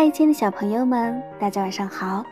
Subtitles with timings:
[0.00, 2.24] 嗨，亲爱的小朋友们，大家晚上好！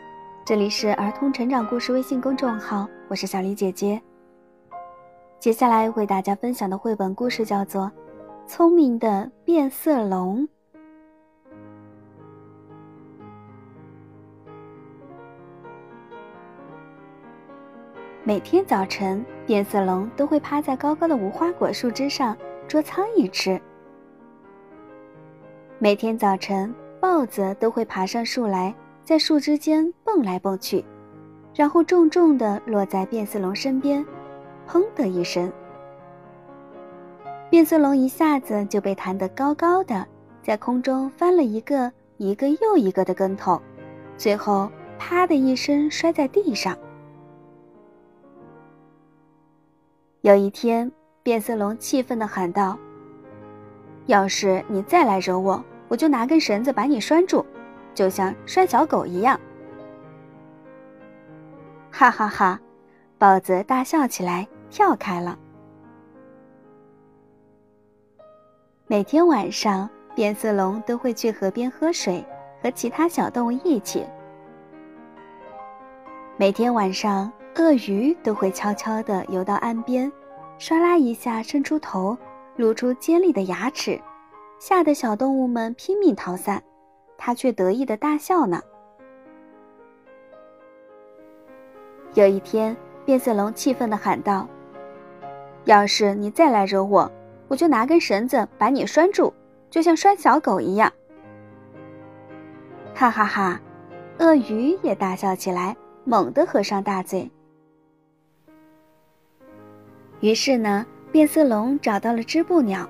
[0.43, 4.01] 这里是儿童成长故事微信公众号，我是小黎姐姐。
[5.37, 7.83] 接下来为大家分享的绘本故事叫做
[8.47, 10.47] 《聪明的变色龙》。
[18.23, 22.35] 每天早晨，变色龙都会趴在高高的无花果树枝上
[22.67, 23.61] 捉苍蝇吃。
[25.77, 26.73] 每天早晨。
[26.99, 30.83] 豹子都会爬上树来，在树枝间蹦来蹦去，
[31.55, 34.05] 然后重重地落在变色龙身边，
[34.67, 35.51] 砰的一声，
[37.49, 40.05] 变色龙一下子就被弹得高高的，
[40.43, 43.61] 在空中翻了一个一个又一个的跟头，
[44.17, 46.77] 最后啪的一声摔在地上。
[50.19, 50.91] 有一天，
[51.23, 52.77] 变色龙气愤地喊道
[54.07, 57.43] ：“要是你再来惹我！”我就拿根绳子把你拴住，
[57.93, 59.37] 就像拴小狗一样。
[61.91, 62.59] 哈哈哈！
[63.17, 65.37] 豹子大笑起来，跳开了。
[68.87, 72.23] 每天晚上，变色龙都会去河边喝水，
[72.61, 74.05] 和其他小动物一起。
[76.37, 80.09] 每天晚上，鳄鱼都会悄悄地游到岸边，
[80.57, 82.17] 唰啦一下伸出头，
[82.55, 83.99] 露出尖利的牙齿。
[84.59, 86.61] 吓得小动物们拼命逃散，
[87.17, 88.61] 它却得意的大笑呢。
[92.13, 94.47] 有一天，变色龙气愤的喊道
[95.63, 97.09] ：“要是你再来惹我，
[97.47, 99.31] 我就拿根绳子把你拴住，
[99.69, 100.91] 就像拴小狗一样。”
[102.93, 103.61] 哈哈哈，
[104.17, 107.31] 鳄鱼也大笑起来，猛地合上大嘴。
[110.19, 112.89] 于是呢，变色龙找到了织布鸟。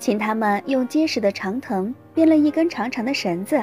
[0.00, 3.62] 请他们用结实的长藤编了一根长长的绳子。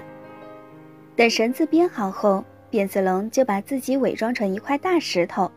[1.16, 5.52] 等绳子编好后，变色龙就把自己伪装成一块大石头。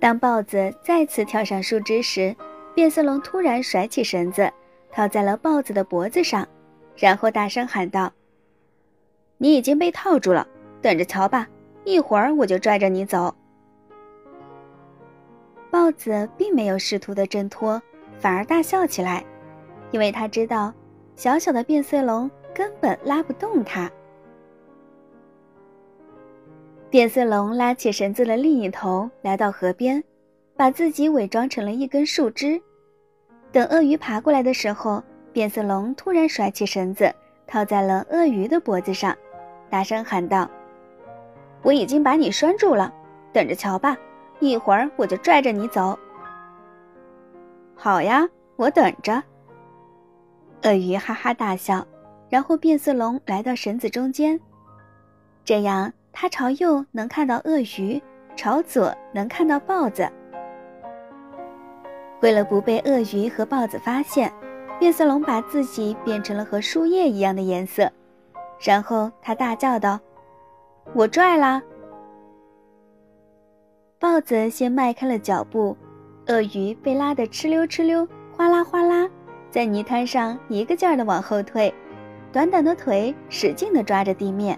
[0.00, 2.34] 当豹子再次跳上树枝时，
[2.74, 4.52] 变色龙突然甩起绳子，
[4.90, 6.46] 套在了豹子的脖子上，
[6.96, 8.12] 然后大声喊道
[9.38, 10.44] ：“你已经被套住了，
[10.80, 11.48] 等着瞧吧！
[11.84, 13.32] 一会儿我就拽着你走。”
[15.70, 17.80] 豹子并没有试图的挣脱。
[18.22, 19.24] 反而大笑起来，
[19.90, 20.72] 因为他知道，
[21.16, 23.90] 小小的变色龙根本拉不动它。
[26.88, 30.00] 变色龙拉起绳子的另一头，来到河边，
[30.56, 32.62] 把自己伪装成了一根树枝。
[33.50, 35.02] 等鳄鱼爬过来的时候，
[35.32, 37.12] 变色龙突然甩起绳子，
[37.44, 39.16] 套在了鳄鱼的脖子上，
[39.68, 40.48] 大声喊道
[41.62, 42.94] ：“我已经把你拴住了，
[43.32, 43.96] 等着瞧吧！
[44.38, 45.98] 一会儿我就拽着你走。”
[47.84, 49.20] 好呀，我等着。
[50.62, 51.84] 鳄鱼哈哈大笑，
[52.28, 54.38] 然后变色龙来到绳子中间，
[55.44, 58.00] 这样它朝右能看到鳄鱼，
[58.36, 60.08] 朝左能看到豹子。
[62.20, 64.32] 为了不被鳄鱼和豹子发现，
[64.78, 67.90] 变色龙把自己变成了和树叶一样的颜色，
[68.60, 69.98] 然后它大叫道
[70.94, 71.60] ：“我拽啦！”
[73.98, 75.76] 豹子先迈开了脚步。
[76.28, 78.06] 鳄鱼被拉得哧溜哧溜，
[78.36, 79.08] 哗啦哗啦，
[79.50, 81.74] 在泥滩上一个劲儿地往后退，
[82.32, 84.56] 短短的腿使劲地抓着地面。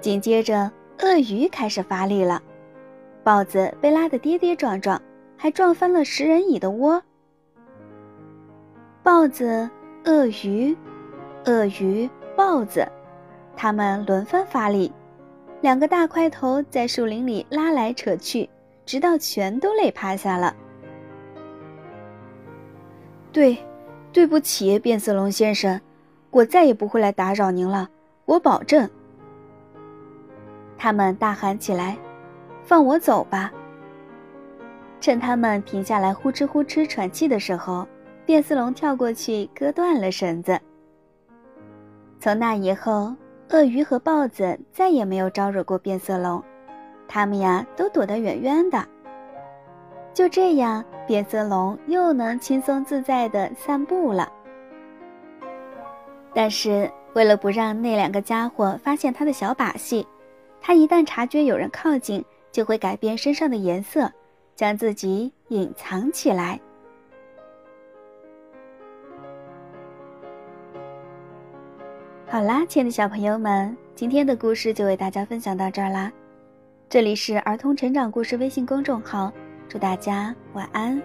[0.00, 0.70] 紧接着，
[1.00, 2.42] 鳄鱼开始发力了，
[3.22, 5.00] 豹子被拉得跌跌撞撞，
[5.34, 7.02] 还撞翻了食人蚁的窝。
[9.02, 9.68] 豹子、
[10.04, 10.76] 鳄鱼、
[11.46, 12.86] 鳄鱼、豹子，
[13.56, 14.92] 它们轮番发力，
[15.62, 18.48] 两个大块头在树林里拉来扯去。
[18.86, 20.54] 直到全都累趴下了。
[23.32, 23.58] 对，
[24.12, 25.80] 对不起，变色龙先生，
[26.30, 27.88] 我再也不会来打扰您了，
[28.26, 28.88] 我保证。
[30.78, 31.96] 他们大喊起来
[32.62, 33.52] ：“放我走吧！”
[35.00, 37.86] 趁他们停下来呼哧呼哧喘气的时候，
[38.24, 40.58] 变色龙跳过去割断了绳子。
[42.20, 43.14] 从那以后，
[43.50, 46.42] 鳄鱼和豹子再也没有招惹过变色龙。
[47.06, 48.84] 他们呀，都躲得远远的。
[50.12, 54.30] 就这样，变色龙又能轻松自在地散步了。
[56.32, 60.06] 但是，为了不让那两个家伙发现他的小把戏，
[60.60, 64.10] 他一旦察觉有人靠近，就会改变身上的颜色，
[64.54, 66.60] 将自己隐藏起来。
[72.26, 76.10] 好啦，亲爱的小朋友们，今天的故事就为大家分享到这儿啦。
[76.94, 79.32] 这里是儿童成长故事微信公众号，
[79.68, 81.02] 祝大家晚安。